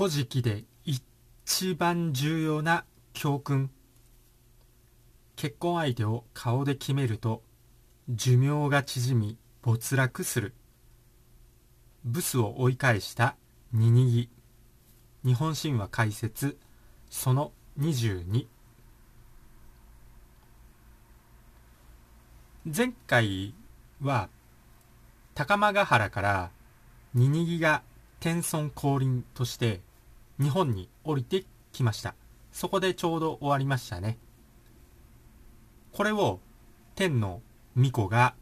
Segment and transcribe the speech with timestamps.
[0.00, 3.68] 古事記で一番重要な教訓。
[5.36, 7.42] 結婚相手を顔で決めると
[8.08, 10.54] 寿命が縮み没落する。
[12.02, 13.36] ブスを追い返した
[13.74, 14.30] ニニギ
[15.22, 16.56] 日本神話解説
[17.10, 18.46] その22
[22.64, 23.52] 前回
[24.00, 24.30] は
[25.34, 26.50] 高間ヶ原から
[27.12, 27.82] ニニギが
[28.18, 29.82] 天孫降臨として
[30.40, 32.14] 日本に降りてきました。
[32.52, 34.18] そこでちょうど終わりましたね。
[35.92, 36.40] これを
[36.94, 37.42] 天の
[37.74, 38.34] 巫女が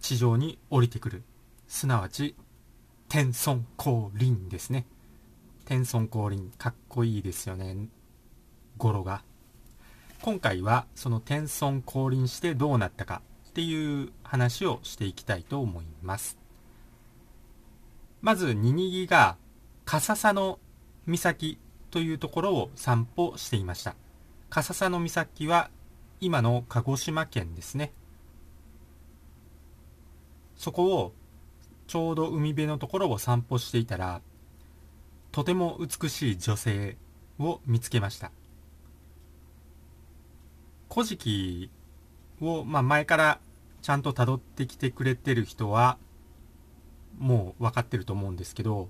[0.00, 1.22] 地上に降りてくる。
[1.66, 2.36] すなわち
[3.08, 4.86] 天孫降臨ですね。
[5.64, 7.88] 天孫降臨かっこいいですよね。
[8.76, 9.22] 語呂が。
[10.22, 16.38] 今回はその天孫降臨してどうなったかっていう話をしていきたいと思います。
[18.20, 19.36] まずニニギが
[19.84, 20.58] 笠佐の
[21.08, 21.58] 岬
[21.90, 23.96] というところを散歩していました。
[24.50, 25.70] 笠佐の岬は
[26.20, 27.92] 今の鹿児島県ですね。
[30.56, 31.12] そこを
[31.86, 34.20] ちょうど海辺のところを散歩していたら
[35.32, 36.96] とても美しい女性
[37.38, 38.30] を見つけました。
[40.90, 41.70] 古事記
[42.40, 43.40] を、まあ、前から
[43.82, 45.98] ちゃんと辿ってきてくれてる人は
[47.18, 48.88] もう分かってると思うんですけど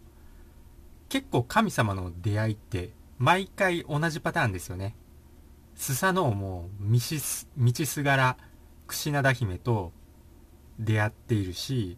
[1.08, 4.94] 結構神様の出会いって毎回同じパターンですよね。
[5.74, 8.36] スサノオも道す道すがら
[8.88, 9.92] 櫛灘姫と
[10.78, 11.96] 出会っているし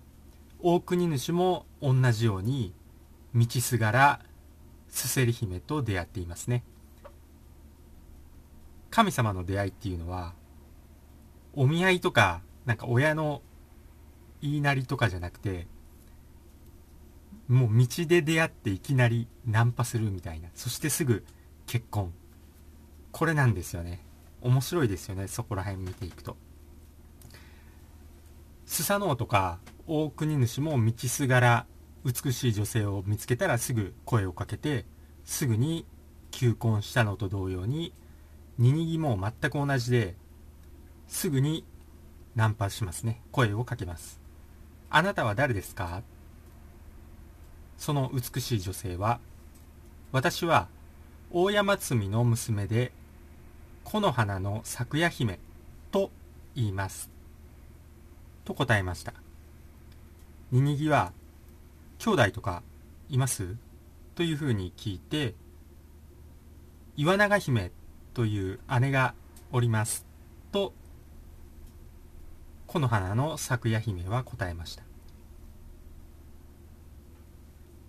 [0.60, 2.74] 大国主も同じように
[3.34, 4.20] 道すがら
[4.88, 6.64] すせり姫と出会っていますね。
[8.90, 10.34] 神様の出会いっていうのは
[11.54, 13.42] お見合いとかなんか親の
[14.42, 15.66] 言いなりとかじゃなくて
[17.50, 20.48] もう道で出会っていきなりナンパするみたいな。
[20.54, 21.24] そしてすぐ
[21.66, 22.12] 結婚。
[23.10, 24.06] これなんですよね。
[24.40, 25.26] 面白いですよね。
[25.26, 26.36] そこら辺見ていくと。
[28.66, 29.58] スサノオとか
[29.88, 31.66] 大国主も道すがら
[32.04, 34.86] 美しい女性を見つけたらすぐ声をかけて
[35.24, 35.84] すぐに
[36.30, 37.92] 求婚したのと同様に
[38.58, 40.14] ニニギも全く同じで
[41.08, 41.64] すぐに
[42.36, 43.22] ナンパしますね。
[43.32, 44.20] 声をかけます。
[44.88, 46.04] あなたは誰ですか？
[47.80, 49.20] その美しい女性は
[50.12, 50.68] 私は
[51.32, 52.92] 大山積の娘で
[53.84, 55.38] 木の花の咲夜姫
[55.90, 56.10] と
[56.54, 57.08] 言います。
[58.44, 59.14] と答えました。
[60.52, 61.12] ニニギは
[61.98, 62.62] 兄弟とか
[63.08, 63.56] います？
[64.14, 65.34] というふうに聞いて
[66.96, 67.72] 岩永姫
[68.12, 69.14] という姉が
[69.52, 70.04] おります。
[70.52, 70.74] と
[72.66, 74.82] 木の花の咲夜姫は答えました。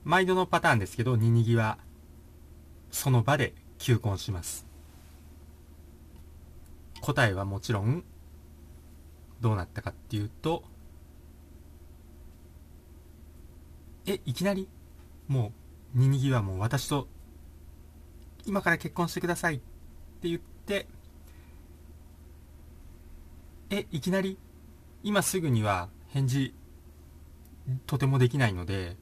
[0.03, 1.77] 毎度のパターンですけどニニギは
[2.89, 4.65] その場で求婚します。
[7.01, 8.03] 答えはもちろん
[9.39, 10.63] どうなったかっていうと
[14.05, 14.67] えいきなり？
[15.27, 15.51] も
[15.95, 17.07] うニニギはもう私と
[18.45, 20.87] 今から結婚してくださいって言って
[23.69, 24.37] えいきなり？
[25.03, 26.53] 今すぐには返事
[27.87, 28.95] とてもできないので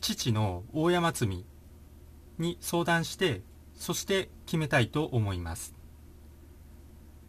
[0.00, 1.44] 父の大山積
[2.38, 3.42] に相談して
[3.74, 5.74] そして決めたいと思います。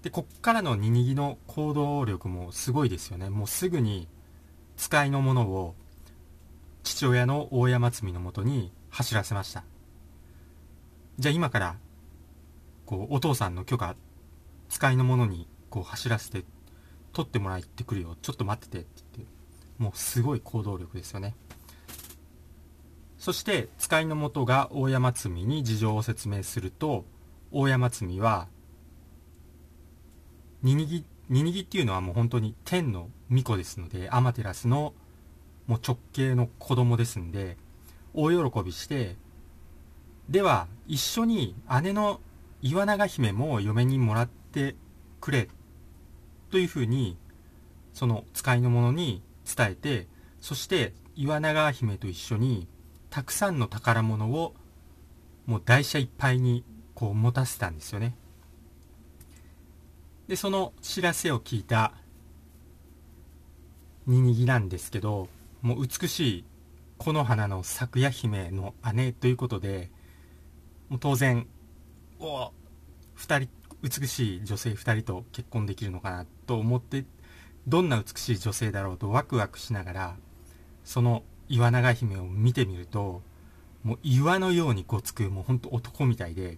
[0.03, 3.29] でこっからのニニギの行動力もすごいですよね。
[3.29, 4.07] もうすぐに
[4.77, 5.75] 使いのものを
[6.83, 9.63] 父親の大山積のもとに走らせました。
[11.19, 11.75] じゃあ今から
[12.85, 13.95] こうお父さんの許可
[14.69, 16.43] 使いのものにこう走らせて
[17.13, 18.17] 取ってもらってくるよ。
[18.21, 19.33] ちょっと待っててって言って
[19.77, 21.35] もうすごい行動力ですよね。
[23.21, 27.05] そして使いの元が大山積に事情を説明すると
[27.51, 28.47] 大山積は
[30.63, 34.95] ニニギニニギっていうのはもう本当に天の巫女ですのでアマテラスの
[35.67, 37.57] もう直系の子供ですんで
[38.15, 39.15] 大喜びして
[40.27, 41.53] では一緒に
[41.83, 42.21] 姉の
[42.63, 44.75] 岩永姫も嫁にもらって
[45.19, 45.47] くれ
[46.49, 47.17] というふうに
[47.93, 50.07] その使いの者に伝えて
[50.39, 52.67] そして岩永姫と一緒に
[53.11, 54.55] たくさんの宝物を
[55.45, 56.63] もう台車いっぱいに
[56.95, 58.15] こう持たせたんですよね。
[60.27, 61.91] でその知らせを聞いた
[64.07, 65.27] ニニギなんですけど
[65.61, 66.45] もう美しい
[66.97, 69.91] 木の花の咲夜姫の姉ということで
[70.87, 71.47] もう当然
[72.19, 72.51] お
[73.17, 73.49] 2人
[73.81, 77.03] 美しい女性2人と結婚できるのかなと思って
[77.67, 80.15] どんな美しい女性だろうとワクワクしながら
[80.85, 83.21] その岩永姫を見てみると
[83.83, 86.57] もう岩のようにごつくもうほんと男みたいで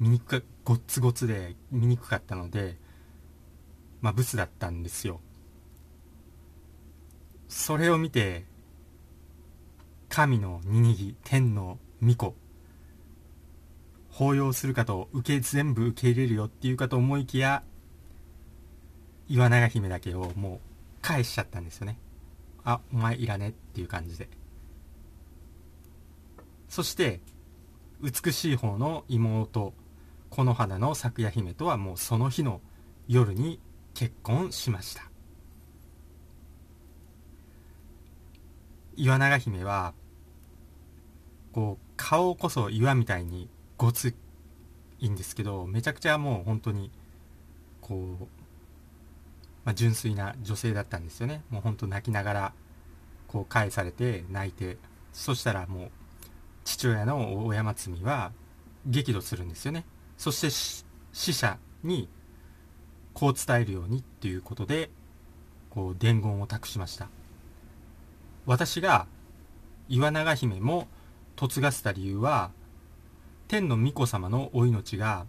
[0.00, 2.76] 醜かごっつごつで醜かったので
[4.00, 5.20] まあブスだったんですよ。
[7.48, 8.44] それを見て
[10.08, 12.34] 神のニニギ天の巫女
[14.12, 17.62] 抱擁するかと受け全部受け入れるよっていうかと思いきや
[19.28, 20.58] 岩永姫だけをもう
[21.02, 21.98] 返しちゃったんですよね。
[22.68, 24.28] あお前いらねっていう感じで。
[26.68, 27.22] そして
[28.02, 29.72] 美しい方の妹
[30.28, 32.60] この花の咲夜姫とはもうその日の
[33.08, 33.58] 夜に
[33.94, 35.04] 結婚しました。
[38.96, 39.94] 岩永姫は
[41.52, 43.48] こう顔こそ岩みたいに
[43.78, 44.14] ごつ
[45.00, 46.90] いんですけどめちゃくちゃもう本当に
[47.80, 48.26] こう、
[49.64, 51.42] まあ、純粋な女性だったんですよね。
[51.50, 52.52] もう本当泣きながら
[53.26, 54.78] こう返されて泣いて。
[55.12, 55.90] そしたらもう
[56.64, 58.30] 父親の親松美は
[58.86, 59.84] 激怒するんですよね。
[60.16, 60.50] そして
[61.12, 62.08] 死者に
[63.14, 64.90] こう伝えるようにっていうことで
[65.70, 67.08] こう伝言を託しました。
[68.46, 69.06] 私が
[69.88, 70.86] 岩永姫も
[71.40, 72.52] 嫁がせた理由は
[73.48, 75.26] 天の巫女様のお命が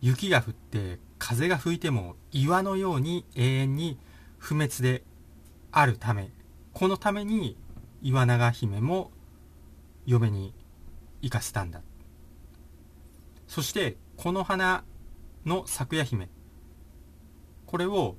[0.00, 3.98] 雪が降って風が吹いても岩のように永遠に
[4.38, 5.04] 不滅で
[5.70, 6.32] あるため
[6.72, 7.56] このために
[8.02, 9.12] 岩永姫も
[10.06, 10.54] 嫁に
[11.22, 11.82] 生かしたんだ。
[13.46, 14.82] そしてこの花
[15.44, 16.28] の咲夜姫
[17.66, 18.16] これを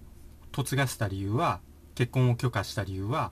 [0.55, 1.59] 嫁がせた理由は
[1.95, 3.31] 結婚を許可した理由は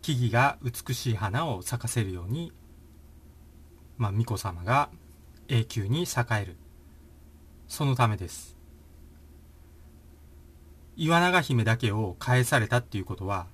[0.00, 2.52] 木々が美しい花を咲かせるように
[3.98, 4.90] まあ巫女様が
[5.48, 6.06] 永久に栄
[6.40, 6.56] える。
[7.66, 8.61] そのためです。
[10.96, 13.46] 岩永姫だけを返されたっていうことは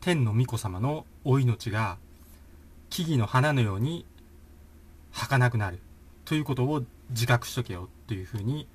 [0.00, 1.98] 天の巫女様のお命が
[2.88, 4.06] 木々の花のように
[5.12, 5.80] 儚くなる
[6.24, 8.66] ということを自覚しとけよというふうに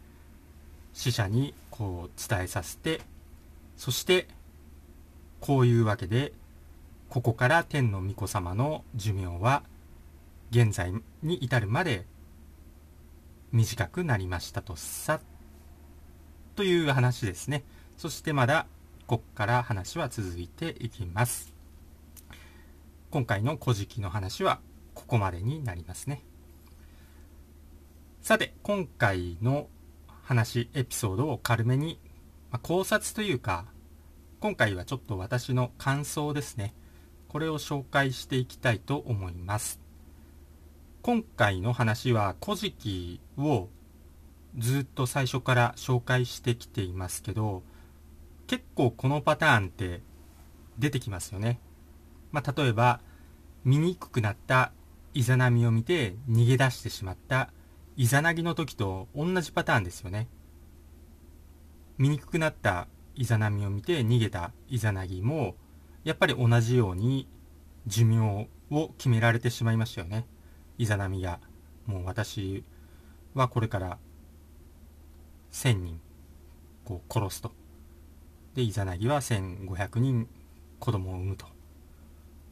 [0.93, 3.01] 死者にこう伝えさせて
[3.77, 4.27] そして
[5.39, 6.33] こういうわけで
[7.09, 9.63] ここから天の巫女様の寿命は
[10.51, 12.05] 現在に至るまで
[13.51, 15.19] 短くなりましたとさ
[16.55, 17.63] という話ですね。
[17.97, 18.67] そしてまだ
[19.07, 21.53] ここから話は続いていきます
[23.11, 24.59] 今回の古事記の話は
[24.93, 26.23] ここまでになりますね
[28.23, 29.67] さて、今回の
[30.07, 31.99] 話、エピソードを軽めに、
[32.51, 33.65] まあ、考察というか、
[34.39, 36.73] 今回はちょっと私の感想ですね。
[37.27, 39.81] これを紹介していきたいと思います。
[41.01, 43.67] 今回の話は古事記を
[44.57, 47.61] ずっと最初から紹介してきていますけど、
[48.53, 50.03] 結構このパターンって
[50.77, 51.59] 出てきますよね。
[52.31, 52.99] まあ、例えば、
[53.65, 54.73] 醜くくなった
[55.15, 57.49] イザナミを見て逃げ出してしまった
[57.97, 60.27] イザナギの時と同じパターンですよね。
[61.97, 65.55] 醜くなったイザナミを見て逃げたイザナギも、
[66.03, 67.27] やっぱり同じように
[67.87, 70.27] 寿命を決められてしまいましたよね。
[70.77, 71.39] イザナミが。
[71.87, 72.63] もう私
[73.33, 73.97] はこれから
[75.51, 75.99] 1000人
[76.85, 77.62] こう殺すと。
[78.55, 80.27] で、イザナギは1500人
[80.79, 81.45] 子供を産むと。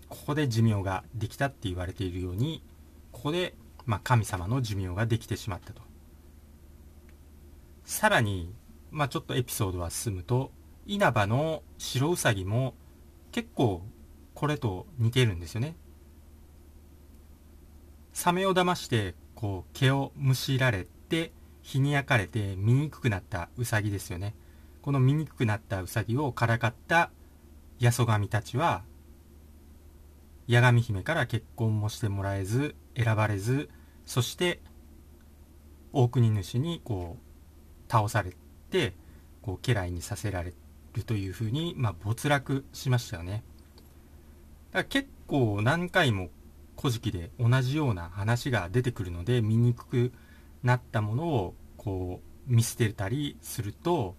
[0.09, 2.63] ここで寿命ができたって言われているように、
[3.11, 5.81] ここでまあ、神様の寿命ができてしまったと。
[7.83, 8.53] さらに、
[8.91, 10.51] まあ、ちょっとエピソードは進むと、
[10.85, 12.73] 稲葉の白うさぎも
[13.31, 13.83] 結構
[14.33, 15.75] これと似てるんですよね。
[18.13, 24.35] サメを騙して、こう、毛をむしられて、日に焼かれて醜くなったウサギですよね。
[24.81, 27.11] この醜くなったウサギをからかった
[27.79, 28.83] 八十神たちは、
[30.47, 33.69] 八神姫から結婚もしてもらえず、選ばれず
[34.05, 34.59] そして
[35.93, 38.33] 大国主にこう倒され
[38.69, 38.93] て
[39.41, 40.53] こう家来にさせられ
[40.93, 43.43] るというふうに、まあ、没落しましたよね。
[44.71, 46.29] だから結構何回も
[46.77, 50.11] 古事記で同じような話が出てくるので見にくく
[50.63, 54.15] なったものをこう見捨てたりすると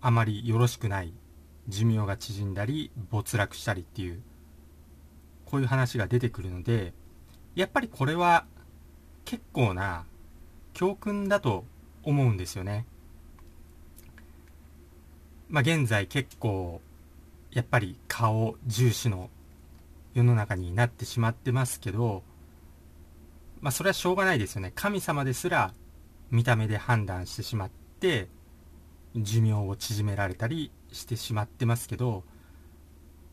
[0.00, 1.12] あまりよろしくない
[1.68, 4.22] 寿命が縮んだり没落したりっていう
[5.44, 6.94] こういう話が出てくるので、
[7.54, 8.46] やっぱりこれは
[9.24, 10.04] 結構な
[10.72, 11.64] 教訓だと
[12.02, 12.86] 思うんですよね。
[15.48, 16.80] まあ現在結構
[17.50, 19.28] やっぱり顔重視の
[20.14, 22.22] 世の中になってしまってますけど、
[23.60, 24.72] まあそれはしょうがないですよね。
[24.74, 25.74] 神様ですら
[26.30, 28.28] 見た目で判断してしまって、
[29.16, 32.24] 寿命を縮められたりしてしまってますけど、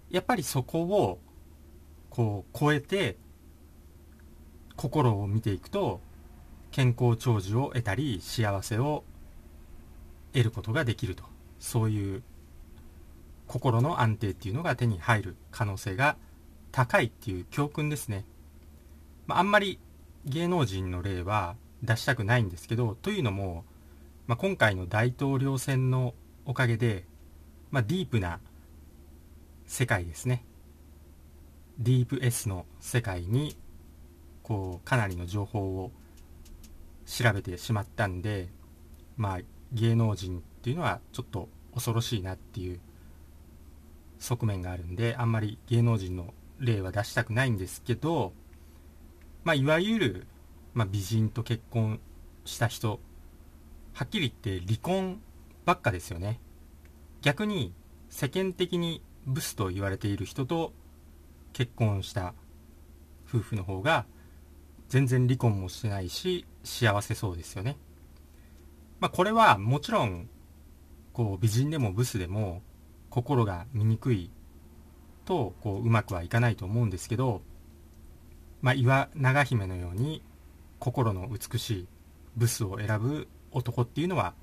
[0.09, 1.19] やっぱりそこを
[2.09, 3.17] こう超えて
[4.75, 6.01] 心を見ていくと
[6.71, 9.03] 健康長寿を得たり幸せを
[10.33, 11.23] 得ることができると。
[11.59, 12.23] そういう
[13.47, 16.17] 心の安定っていうのが手に入る可能性が
[16.71, 18.25] 高いっていう教訓ですね、
[19.25, 19.79] まあ、あんまり
[20.25, 23.65] 芸能人の例は出したくないんですけどというのも、
[24.27, 26.13] まあ、今回の大統領選の
[26.45, 27.05] おかげで、
[27.71, 28.39] まあ、ディープな
[29.65, 30.45] 世界ですね。
[31.79, 33.55] ディープ S の世界に
[34.41, 35.91] こうかなりの情報を
[37.05, 38.49] 調べてしまったんで
[39.15, 39.39] まあ
[39.73, 42.79] 芸能人っていうのはちょっと恐ろしいなっていう
[44.19, 48.33] 側面があるんであんまり芸能人の例は出したくないんですけど
[49.43, 50.27] まあいわゆる、
[50.73, 51.99] まあ、美人と結婚
[52.45, 52.99] した人
[53.97, 55.19] はっきり言って離婚
[55.65, 56.39] ばっかですよね
[57.23, 57.73] 逆に
[58.09, 60.71] 世間的にブスと言われている人と
[61.51, 62.35] 結婚した
[63.27, 64.05] 夫婦の方が
[64.87, 67.75] 全然離婚もしてないし幸せそうですよね。
[68.99, 70.29] まあ、これはもちろん
[71.11, 72.61] こう美人でもブスでも
[73.09, 74.29] 心が醜い
[75.25, 77.41] とこううまくはいかないと思うんですけど、
[78.61, 80.21] まあ、岩長姫のように
[80.77, 81.87] 心の美しい
[82.35, 84.33] ブスを選ぶ男っていうのは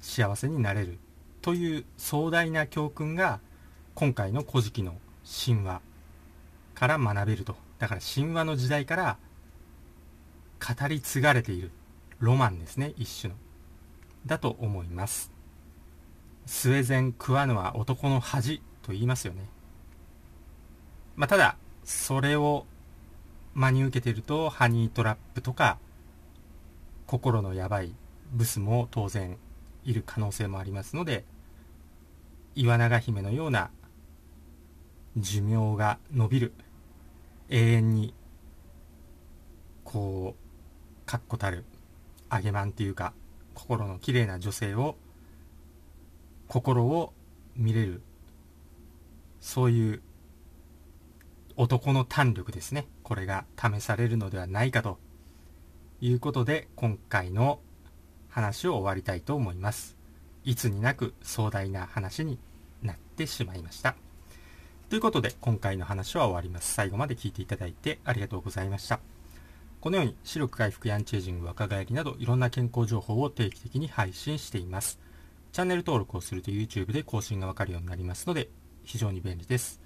[0.00, 0.98] 幸せになれる
[1.42, 3.40] という壮大な教訓が
[3.94, 4.94] 今回の「古事記」の
[5.46, 5.80] 神話
[6.74, 7.56] から学べると。
[7.78, 9.18] だから神話の時代から
[10.58, 11.70] 語り継がれている
[12.20, 13.36] ロマンですね一種の。
[14.24, 15.30] だと思います。
[16.46, 19.48] スウェゼン食わぬは男の恥と言いますよね。
[21.16, 22.66] まあただそれを
[23.54, 25.78] 真に受けているとハニートラップとか
[27.06, 27.92] 心のやばい
[28.32, 29.36] ブスも当然
[29.84, 31.24] いる可能性もありますので
[32.54, 33.70] 岩永姫のような
[35.16, 36.52] 寿命が伸びる
[37.48, 38.14] 永遠に
[39.84, 41.64] こう確固たる
[42.32, 43.12] 揚げまんっていうか
[43.54, 44.96] 心の綺麗な女性を
[46.48, 47.12] 心を
[47.56, 48.02] 見れる
[49.40, 50.02] そういう
[51.56, 52.86] 男の胆力ですね。
[53.02, 54.98] これが試されるのではないかと
[56.00, 57.60] いうことで今回の
[58.36, 59.96] 話を終わりたいと思います
[60.44, 62.38] いつになく壮大な話に
[62.82, 63.96] なってしまいました
[64.88, 66.72] ということで、今回の話は終わります。
[66.72, 69.00] 最後まで聞いていただいてありがとうございました。
[69.80, 75.00] このように、視力回復やアンチエイジング、若返りなど、いろんな健康情報を定期的に配信しています。
[75.50, 78.48] チャンネル登録をすると YouTube で更新がわかるようになりますので、
[78.84, 79.80] 非常に便利です。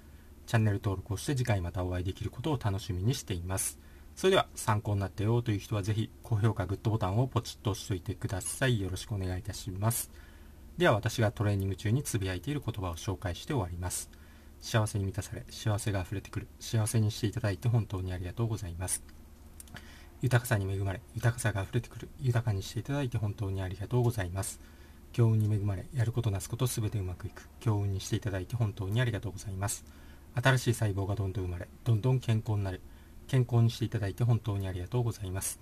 [0.45, 3.79] チャンネル登録をして次回またお会いできることを楽しみにしています。
[4.15, 8.79] それでは参考になったよという人はぜひ高評価、グッドボタンをポチッと押しておいてください。
[8.79, 10.11] よろしくお願いいたします。
[10.77, 14.09] では私がトレーニング中につぶやいている言葉を紹介して終わります。
[14.61, 16.47] 幸せに満たされ幸せが溢れてくる。
[16.59, 19.03] 幸せにしていただいて本当にありがとうございます。
[20.21, 22.09] 豊かさに恵まれ豊かさが溢れてくる。
[22.19, 24.59] 豊かにしていただいて本当にありがとうございます。
[25.13, 27.49] 強運に恵まれやることなすことすべてうまくいく。
[27.59, 29.83] 強運にしていただいて本当にありがとうございます。
[30.35, 32.81] 新しい細胞がどんどん生まれどんどん健康になる。
[33.31, 35.57] 健康にしていただいて本当にありがとうございます。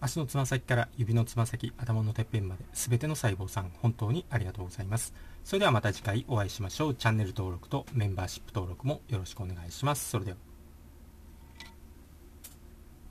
[0.00, 5.14] 足のつま先から指のつま先頭のてっぺんまで全ての細胞さん本当にありがとうございます。
[5.44, 6.94] それではまた次回お会いしましょう。
[6.96, 10.10] チャンネル登録とメンバーシップ登録もよろしくお願いします。
[10.10, 10.51] それでは。